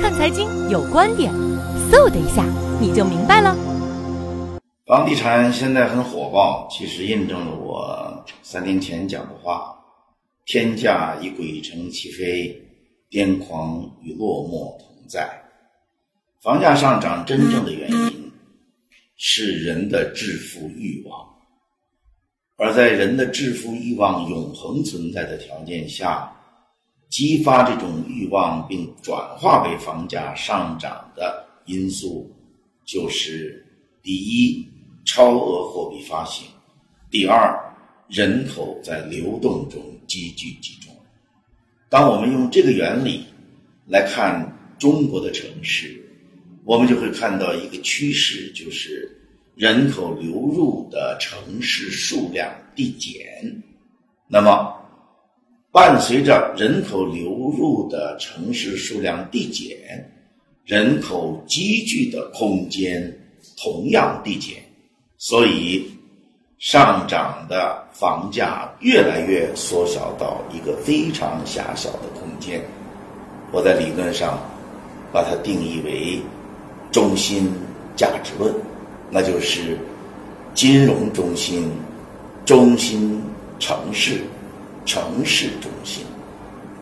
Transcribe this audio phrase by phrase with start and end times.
[0.00, 1.32] 看财经有观点，
[1.90, 2.44] 嗖的一下
[2.80, 3.56] 你就明白了。
[4.86, 9.74] 房地产现在很火爆，其实印证了我三年前讲的话：
[10.46, 12.60] 天价与鬼城起飞，
[13.10, 15.28] 癫狂与落寞同在。
[16.42, 18.32] 房价上涨真正的原因
[19.16, 21.28] 是人的致富欲望，
[22.56, 26.32] 而在人的致富欲望永恒存在的条件下，
[27.10, 32.34] 激发这种欲望并转化为房价上涨的因素，
[32.86, 33.66] 就是
[34.02, 34.66] 第一。
[35.06, 36.46] 超额货币发行，
[37.10, 37.58] 第二，
[38.06, 40.94] 人口在流动中积聚集中。
[41.88, 43.24] 当我们用这个原理
[43.86, 46.00] 来看中国的城市，
[46.64, 49.10] 我们就会看到一个趋势，就是
[49.56, 53.10] 人口流入的城市数量递减。
[54.28, 54.79] 那么，
[55.72, 59.78] 伴随着人口流入的城市数量递减，
[60.64, 63.16] 人口积聚的空间
[63.56, 64.56] 同样递减。
[65.16, 65.88] 所以，
[66.58, 72.60] 上涨的房价越来越缩小到一个非常狭小的空间。
[73.52, 74.40] 我在理论上
[75.12, 76.20] 把它定义为
[76.90, 77.48] 中心
[77.94, 78.52] 价值论，
[79.08, 79.78] 那就是
[80.52, 81.70] 金融中心、
[82.44, 83.22] 中心
[83.60, 84.22] 城市、
[84.90, 86.04] 城市中心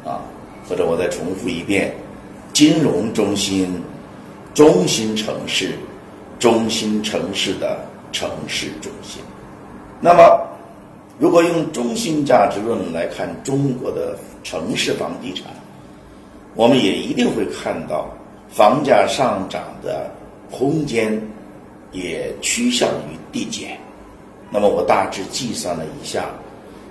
[0.05, 0.25] 啊，
[0.67, 1.93] 或者我再重复一遍：
[2.55, 3.83] 金融中心、
[4.55, 5.73] 中心城市、
[6.39, 7.79] 中心城市的。
[8.11, 9.23] 城市中心，
[10.01, 10.49] 那么，
[11.19, 15.45] 如果用中心价值论来看中国的城市房地产，
[16.55, 18.09] 我们也一定会看到
[18.49, 20.11] 房价上涨的
[20.51, 21.21] 空间
[21.93, 23.79] 也趋向于递减。
[24.51, 26.31] 那么，我大致计算了一下，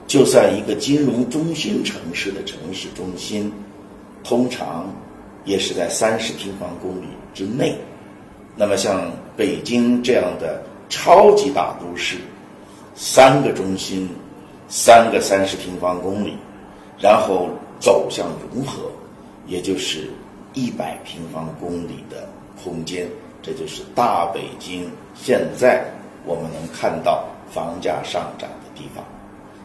[0.08, 3.52] 就算一个金融中心城市的城市中心，
[4.24, 4.90] 通常
[5.46, 7.78] 也是在三十平方公里之内。
[8.56, 10.64] 那么，像北京这样的。
[10.90, 12.16] 超级大都市，
[12.96, 14.08] 三个中心，
[14.70, 16.38] 三个三十平方公里，
[16.98, 18.90] 然后走向融合，
[19.48, 20.10] 也就是
[20.54, 22.26] 一百平方公里的
[22.64, 23.06] 空间，
[23.42, 25.86] 这就是大北京现在
[26.26, 29.04] 我们能看到房价上涨的地方。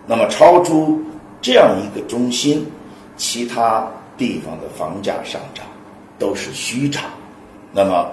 [0.07, 1.03] 那么超出
[1.41, 2.67] 这样一个中心，
[3.17, 5.65] 其他地方的房价上涨
[6.19, 7.05] 都是虚涨。
[7.73, 8.11] 那么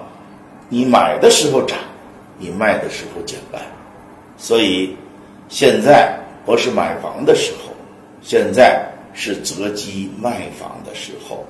[0.68, 1.78] 你买的时候涨。
[2.42, 3.60] 你卖的时候减半，
[4.38, 4.96] 所以
[5.50, 7.70] 现在不是买房的时候，
[8.22, 11.44] 现在是择机卖房的时候。